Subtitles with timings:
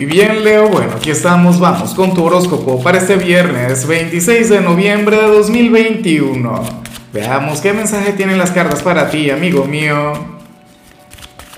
[0.00, 4.60] Y bien, Leo, bueno, aquí estamos, vamos con tu horóscopo para este viernes 26 de
[4.60, 6.62] noviembre de 2021.
[7.12, 10.12] Veamos qué mensaje tienen las cartas para ti, amigo mío.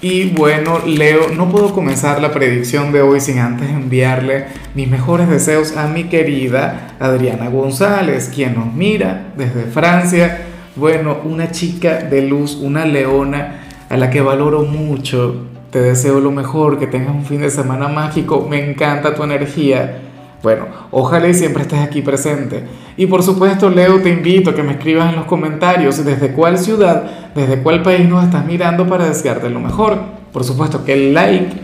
[0.00, 5.28] Y bueno, Leo, no puedo comenzar la predicción de hoy sin antes enviarle mis mejores
[5.28, 10.46] deseos a mi querida Adriana González, quien nos mira desde Francia.
[10.76, 16.30] Bueno, una chica de luz, una leona a la que valoro mucho te deseo lo
[16.30, 20.02] mejor, que tengas un fin de semana mágico, me encanta tu energía.
[20.42, 22.64] Bueno, ojalá y siempre estés aquí presente.
[22.96, 26.58] Y por supuesto, Leo, te invito a que me escribas en los comentarios desde cuál
[26.58, 29.98] ciudad, desde cuál país nos estás mirando para desearte lo mejor.
[30.32, 31.54] Por supuesto, que el like,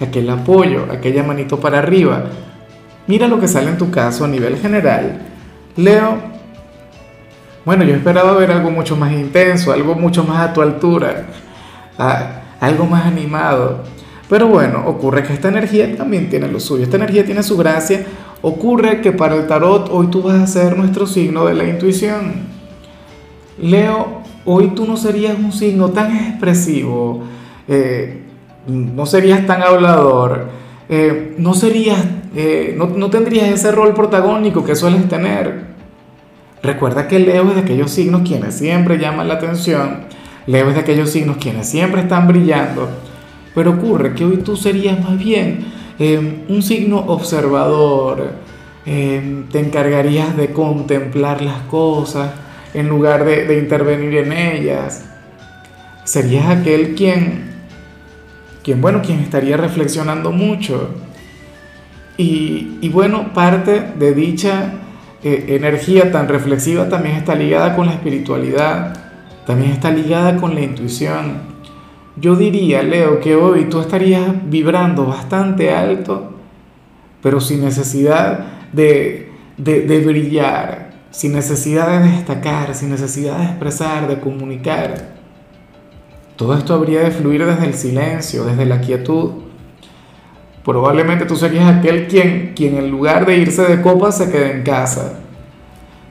[0.00, 2.24] aquel apoyo, aquella manito para arriba.
[3.06, 5.22] Mira lo que sale en tu caso a nivel general.
[5.76, 6.18] Leo,
[7.64, 11.26] bueno, yo esperaba ver algo mucho más intenso, algo mucho más a tu altura.
[11.98, 13.80] Ah, algo más animado.
[14.28, 18.04] Pero bueno, ocurre que esta energía también tiene lo suyo, esta energía tiene su gracia.
[18.42, 22.54] Ocurre que para el tarot hoy tú vas a ser nuestro signo de la intuición.
[23.58, 27.22] Leo, hoy tú no serías un signo tan expresivo,
[27.68, 28.22] eh,
[28.66, 30.48] no serías tan hablador,
[30.88, 32.04] eh, no serías,
[32.34, 35.74] eh, no, no tendrías ese rol protagónico que sueles tener.
[36.62, 40.06] Recuerda que Leo es de aquellos signos quienes siempre llaman la atención
[40.46, 42.88] Leo de aquellos signos quienes siempre están brillando,
[43.54, 45.64] pero ocurre que hoy tú serías más bien
[45.98, 48.32] eh, un signo observador,
[48.84, 52.30] eh, te encargarías de contemplar las cosas
[52.74, 55.06] en lugar de, intervenir en ellas.
[56.04, 57.50] Serías aquel quien,
[58.62, 60.90] quien, bueno, quien estaría reflexionando mucho.
[62.16, 64.72] Y, bueno, parte de dicha
[65.22, 69.13] eh, energía tan reflexiva también está ligada con la espiritualidad
[69.46, 71.54] también está ligada con la intuición.
[72.16, 76.32] Yo diría, Leo, que hoy tú estarías vibrando bastante alto,
[77.22, 84.20] pero sin necesidad de, de, brillar, sin necesidad de destacar, sin necesidad de expresar, de
[84.20, 85.14] comunicar.
[86.36, 89.30] Todo esto habría de fluir desde el silencio, desde la quietud.
[90.64, 94.62] Probablemente tú serías aquel quien, quien en lugar de irse de copa se quede en
[94.62, 95.20] casa,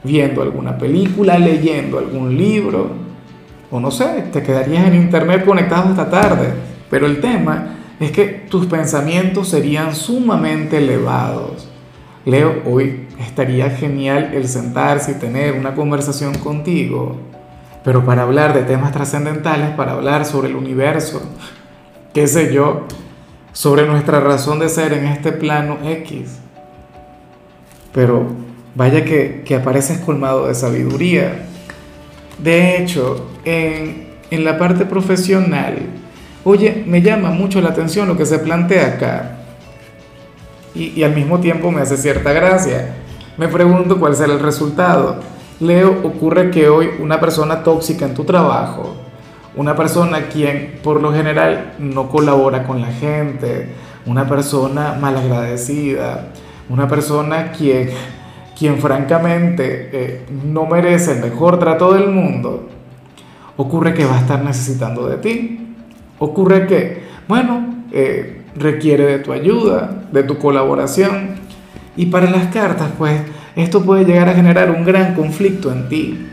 [0.04, 3.03] viendo alguna película, leyendo algún libro,
[3.74, 6.54] o no sé, te quedarías en internet conectado hasta tarde.
[6.88, 11.68] Pero el tema es que tus pensamientos serían sumamente elevados.
[12.24, 17.16] Leo, hoy estaría genial el sentarse y tener una conversación contigo,
[17.82, 21.20] pero para hablar de temas trascendentales, para hablar sobre el universo,
[22.12, 22.82] qué sé yo,
[23.52, 26.38] sobre nuestra razón de ser en este plano X.
[27.92, 28.28] Pero
[28.76, 31.48] vaya que, que apareces colmado de sabiduría
[32.38, 35.76] de hecho, en, la parte profesional,
[36.42, 39.36] oye, me llama mucho la atención lo que se plantea acá.
[40.74, 42.96] Y, al mismo tiempo me hace cierta gracia.
[43.36, 45.20] Me pregunto cuál será el resultado.
[45.60, 48.96] Leo, ocurre que hoy una persona tóxica en tu trabajo,
[49.54, 53.68] una persona quien por lo general no colabora con la gente,
[54.04, 56.32] una persona malagradecida,
[56.68, 57.90] una persona quien
[58.58, 62.68] quien francamente eh, no merece el mejor trato del mundo,
[63.56, 65.60] ocurre que va a estar necesitando de ti.
[66.18, 71.30] Ocurre que, bueno, eh, requiere de tu ayuda, de tu colaboración.
[71.96, 73.20] Y para las cartas, pues,
[73.56, 76.26] esto puede llegar a generar un gran conflicto en ti.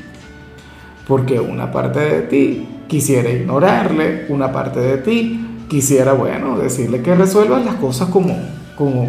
[1.08, 7.16] Porque una parte de ti quisiera ignorarle, una parte de ti quisiera, bueno, decirle que
[7.16, 8.36] resuelva las cosas como,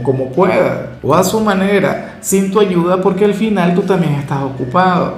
[0.03, 4.43] como, pueda o a su manera, sin tu ayuda, porque al final tú también estás
[4.43, 5.15] ocupado.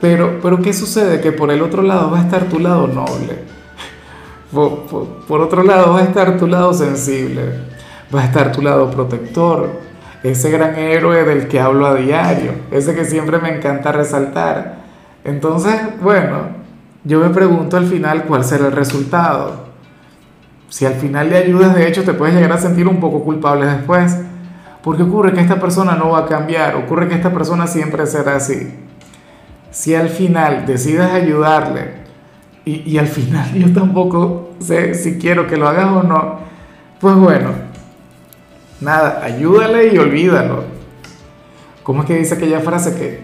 [0.00, 1.20] Pero, pero ¿qué sucede?
[1.20, 3.38] Que por el otro lado va a estar tu lado noble.
[4.52, 4.84] Por,
[5.26, 7.42] por, otro lado va a estar tu lado sensible.
[8.14, 9.80] Va a estar tu lado protector.
[10.22, 12.52] Ese gran héroe del que hablo a diario.
[12.70, 14.82] Ese que siempre me encanta resaltar.
[15.24, 16.62] Entonces, bueno,
[17.04, 19.61] yo me pregunto al final cuál será el resultado.
[20.72, 23.66] Si al final le ayudas, de hecho, te puedes llegar a sentir un poco culpable
[23.66, 24.16] después.
[24.82, 28.36] Porque ocurre que esta persona no va a cambiar, ocurre que esta persona siempre será
[28.36, 28.72] así.
[29.70, 31.90] Si al final decides ayudarle
[32.64, 36.38] y, al final yo tampoco sé si quiero que lo hagas o no,
[36.98, 37.50] pues bueno,
[38.80, 40.64] nada, ayúdale y olvídalo.
[41.82, 43.20] ¿Cómo es que dice aquella frase que,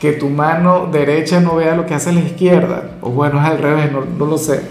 [0.00, 2.92] que tu mano derecha no vea lo que hace la izquierda?
[3.00, 4.62] O bueno, es al revés, no lo sé.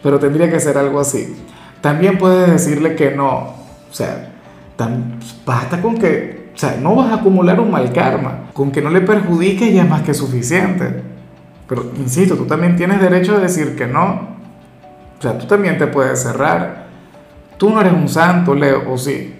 [0.00, 1.34] Pero tendría que ser algo así.
[1.80, 3.54] También puedes decirle que no.
[3.90, 4.32] O sea,
[4.76, 8.50] tan, basta con que, o sea, no vas a acumular un mal karma.
[8.52, 11.02] Con que no le perjudique ya es más que suficiente.
[11.68, 14.36] Pero, insisto, tú también tienes derecho a decir que no.
[15.18, 16.86] O sea, tú también te puedes cerrar.
[17.56, 19.34] Tú no eres un santo, Leo, o sí.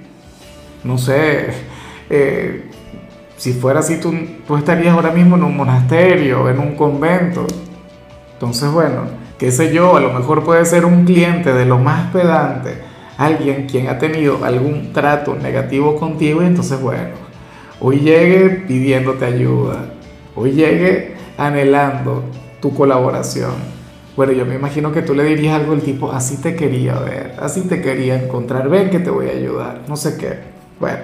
[0.85, 1.49] no sé,
[2.11, 2.71] eh,
[3.37, 4.15] si fuera así, tú,
[4.47, 7.47] tú estarías ahora mismo en un monasterio, en un convento.
[8.37, 9.05] Entonces, bueno,
[9.39, 12.75] qué sé yo, a lo mejor puede ser un cliente de lo más pedante,
[13.17, 17.15] alguien quien ha tenido algún trato negativo contigo y entonces, bueno,
[17.81, 19.87] hoy llegue pidiéndote ayuda,
[20.35, 22.25] hoy llegue anhelando
[22.61, 23.53] tu colaboración.
[24.19, 27.37] Bueno, yo me imagino que tú le dirías algo del tipo, así te quería ver,
[27.41, 30.41] así te quería encontrar, ven que te voy a ayudar, no sé qué.
[30.79, 30.99] Bueno,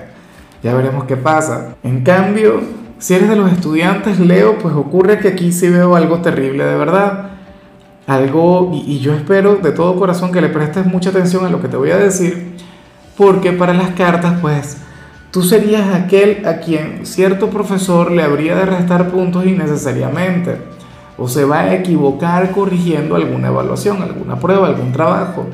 [0.62, 1.76] ya veremos qué pasa.
[1.82, 2.60] En cambio,
[3.02, 6.76] si eres de los estudiantes, Leo, pues ocurre que aquí sí veo algo terrible de
[6.76, 7.30] verdad.
[8.06, 11.66] Algo, y, yo espero de todo corazón que le prestes mucha atención a lo que
[11.66, 12.54] te voy a decir,
[13.16, 14.76] porque para las cartas, pues,
[15.32, 20.58] tú serías aquel a quien cierto profesor le habría de restar puntos innecesariamente,
[21.18, 25.48] o se va a equivocar corrigiendo alguna evaluación, alguna prueba, algún trabajo.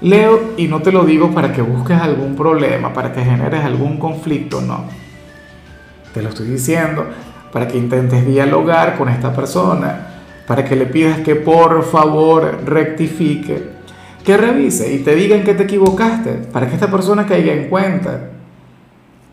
[0.00, 3.98] Leo, y no te lo digo para que busques algún problema, para que generes algún
[3.98, 5.03] conflicto, no.
[6.14, 7.06] Te lo estoy diciendo
[7.52, 10.06] para que intentes dialogar con esta persona,
[10.46, 13.74] para que le pidas que por favor rectifique,
[14.24, 18.30] que revise y te digan que te equivocaste, para que esta persona caiga en cuenta.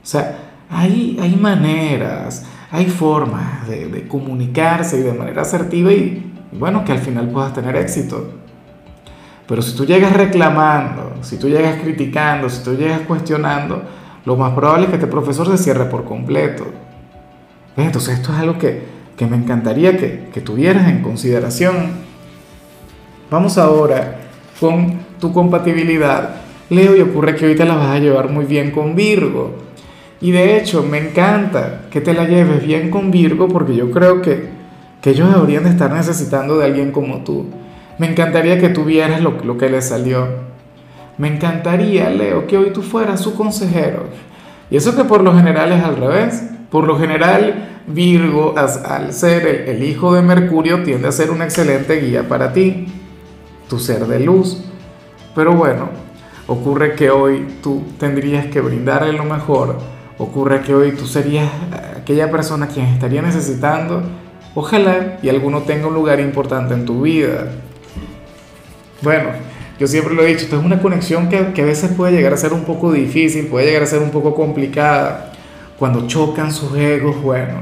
[0.03, 0.37] O sea,
[0.69, 6.99] hay, hay maneras, hay formas de, comunicarse y de manera asertiva y bueno, que al
[6.99, 8.33] final puedas tener éxito.
[9.47, 13.83] Pero si tú llegas reclamando, si tú llegas criticando, si tú llegas cuestionando,
[14.25, 16.65] lo más probable es que este profesor se cierre por completo.
[17.77, 18.83] Entonces esto es algo que,
[19.17, 21.75] que me encantaría que, que tuvieras en consideración.
[23.29, 24.17] Vamos ahora
[24.59, 26.41] con tu compatibilidad.
[26.69, 29.55] Leo, y ocurre que te la vas a llevar muy bien con Virgo.
[30.21, 34.21] Y de hecho, me encanta que te la lleves bien con Virgo porque yo creo
[34.21, 34.49] que,
[35.01, 37.47] que ellos deberían de estar necesitando de alguien como tú.
[37.97, 40.50] Me encantaría que tuvieras lo, lo que le salió.
[41.17, 44.05] Me encantaría, Leo, que hoy tú fueras su consejero.
[44.69, 46.43] Y eso que por lo general es al revés.
[46.69, 51.99] Por lo general, Virgo, al ser el, hijo de Mercurio, tiende a ser un excelente
[51.99, 52.87] guía para ti,
[53.67, 54.63] tu ser de luz.
[55.35, 55.89] Pero bueno,
[56.47, 59.77] ocurre que hoy tú tendrías que brindarle lo mejor.
[60.17, 61.49] Ocurre que hoy tú serías
[61.99, 64.03] aquella persona quien estaría necesitando,
[64.53, 67.47] ojalá y alguno tenga un lugar importante en tu vida.
[69.01, 69.29] Bueno,
[69.81, 72.33] yo siempre lo he dicho, esto es una conexión que, que, a veces puede llegar
[72.33, 75.31] a ser un poco difícil, puede llegar a ser un poco complicada.
[75.79, 77.61] Cuando chocan sus egos, bueno,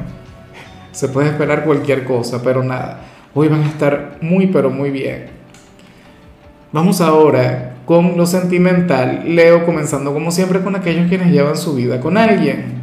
[0.92, 3.00] se puede esperar cualquier cosa, pero nada,
[3.34, 5.28] hoy van a estar muy, pero muy bien.
[6.74, 12.02] Vamos ahora con lo sentimental, Leo comenzando como siempre con aquellos quienes llevan su vida
[12.02, 12.82] con alguien.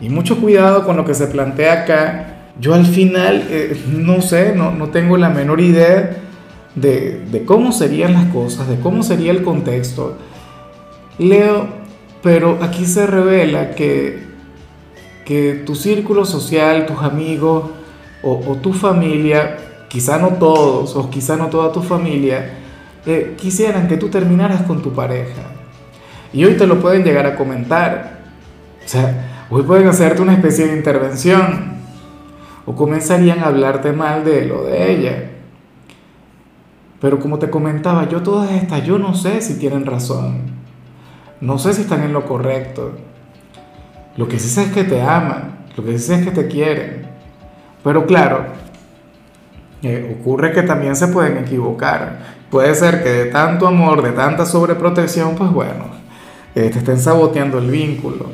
[0.00, 2.26] Y mucho cuidado con lo que se plantea acá.
[2.60, 6.22] Yo al final, eh, no sé, no, no tengo la menor idea
[6.76, 10.16] de, cómo serían las cosas, de cómo sería el contexto.
[11.18, 11.66] Leo,
[12.22, 14.24] pero aquí se revela que,
[15.24, 17.64] que tu círculo social, tus amigos
[18.22, 19.56] o, tu familia,
[19.88, 22.54] quizá no todos o quizá no toda tu familia,
[23.06, 25.42] eh, quisieran que tú terminaras con tu pareja.
[26.32, 28.18] Y hoy te lo pueden llegar a comentar.
[28.84, 31.76] O sea, hoy pueden hacerte una especie de intervención.
[32.66, 35.30] O comenzarían a hablarte mal de él o de ella.
[37.00, 40.40] Pero como te comentaba, yo todas estas, yo no sé si tienen razón.
[41.40, 42.92] No sé si están en lo correcto.
[44.16, 46.48] Lo que sí sé es que te aman, lo que sí sé es que te
[46.48, 47.06] quieren.
[47.84, 48.46] Pero claro,
[49.82, 52.36] eh, ocurre que también se pueden equivocar.
[52.50, 55.84] Puede ser que de tanto amor, de tanta sobreprotección, pues bueno,
[56.54, 58.24] eh, te estén saboteando el vínculo.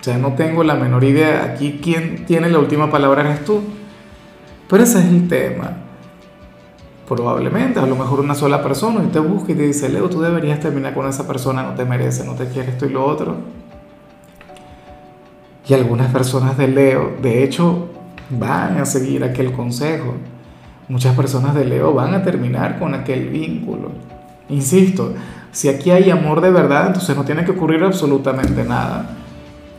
[0.00, 1.44] O sea, no tengo la menor idea.
[1.44, 3.62] Aquí quien tiene la última palabra eres tú.
[4.68, 5.87] Pero ese es el tema.
[7.08, 10.20] Probablemente, a lo mejor una sola persona y te busca y te dice, Leo, tú
[10.20, 13.36] deberías terminar con esa persona, no te merece, no te quiere esto y lo otro.
[15.66, 17.88] Y algunas personas de Leo, de hecho,
[18.28, 20.16] van a seguir aquel consejo.
[20.88, 23.90] Muchas personas de Leo van a terminar con aquel vínculo.
[24.50, 25.14] Insisto,
[25.50, 29.16] si aquí hay amor de verdad, entonces no tiene que ocurrir absolutamente nada.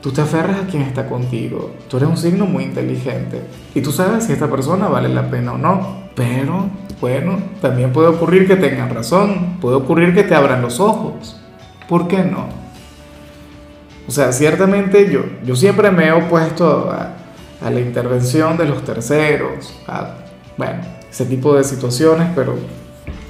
[0.01, 1.71] Tú te aferras a quien está contigo.
[1.89, 3.41] Tú eres un signo muy inteligente.
[3.75, 6.09] Y tú sabes si esta persona vale la pena o no.
[6.15, 6.69] Pero
[7.01, 11.39] bueno, también puede ocurrir que tengan razón, puede ocurrir que te abran los ojos.
[11.87, 12.47] ¿Por qué no?
[14.07, 17.15] O sea, ciertamente yo, yo siempre me he opuesto a,
[17.69, 20.15] la intervención de los terceros, a,
[20.57, 22.55] bueno, ese tipo de situaciones, pero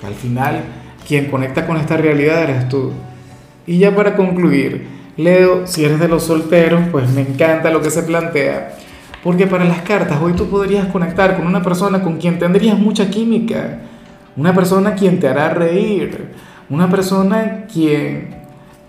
[0.06, 0.64] al final
[1.08, 2.94] quien conecta con esta realidad eres tú.
[3.66, 7.90] Y ya para concluir, Leo, si eres de los solteros, pues me encanta lo que
[7.90, 8.78] se plantea
[9.24, 13.10] porque para las cartas hoy tú podrías conectar con una persona con quien tendrías mucha
[13.10, 13.80] química,
[14.36, 16.32] una persona quien te hará reír,
[16.70, 18.36] una persona quien,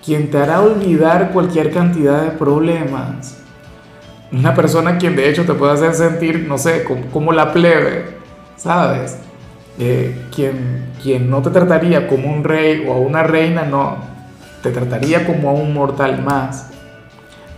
[0.05, 3.39] quien te hará olvidar cualquier cantidad de problemas.
[4.33, 8.19] Una persona quien de hecho te puede hacer sentir, no sé, como, la plebe,
[8.57, 9.19] ¿sabes?
[9.79, 13.97] Eh, quien, quien no te trataría como un rey o a una reina, no,
[14.63, 16.71] te trataría como a un mortal más.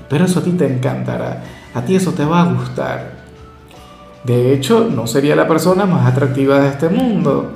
[0.08, 1.42] Pero eso a ti te encantará,
[1.74, 3.22] a ti eso te va a gustar.
[4.24, 7.52] De hecho, no sería la persona más atractiva de este mundo,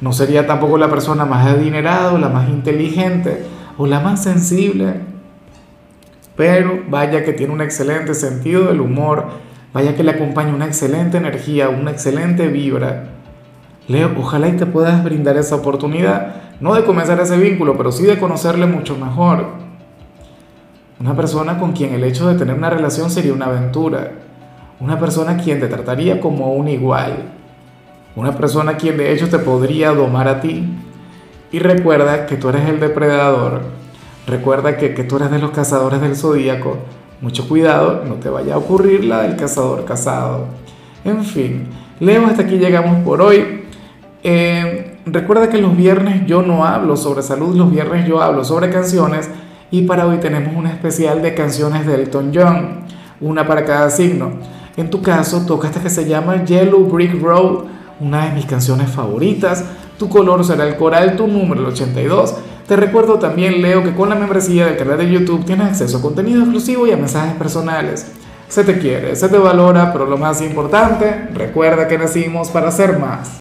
[0.00, 3.44] no sería tampoco la persona más adinerada la más inteligente
[3.78, 5.00] o la más sensible.
[6.36, 9.26] Pero vaya que tiene un excelente sentido del humor,
[9.72, 13.04] vaya que le acompaña una excelente energía, una excelente vibra.
[13.88, 18.04] Leo, ojalá y te puedas brindar esa oportunidad, no de comenzar ese vínculo, pero sí
[18.04, 19.46] de conocerle mucho mejor.
[21.00, 24.12] Una persona con quien el hecho de tener una relación sería una aventura.
[24.80, 27.16] Una persona quien te trataría como un igual.
[28.16, 30.64] Una persona quien de hecho te podría domar a ti.
[31.50, 33.62] Y recuerda que tú eres el depredador.
[34.26, 36.78] Recuerda que, que tú eres de los cazadores del zodíaco.
[37.20, 40.46] Mucho cuidado, no te vaya a ocurrir la del cazador casado.
[41.04, 41.68] En fin,
[42.00, 43.64] Leo, hasta aquí llegamos por hoy.
[44.22, 48.70] Eh, recuerda que los viernes yo no hablo sobre salud, los viernes yo hablo sobre
[48.70, 49.30] canciones.
[49.70, 52.80] Y para hoy tenemos un especial de canciones de Elton John,
[53.20, 54.32] una para cada signo.
[54.76, 57.64] En tu caso, toca esta que se llama Yellow Brick Road
[58.00, 59.64] una de mis canciones favoritas.
[59.98, 62.34] Tu color será el coral, tu número el 82.
[62.66, 66.02] Te recuerdo también, Leo, que con la membresía del canal de YouTube tienes acceso a
[66.02, 68.12] contenido exclusivo y a mensajes personales.
[68.48, 72.98] Se te quiere, se te valora, pero lo más importante, recuerda que nacimos para ser
[72.98, 73.32] más.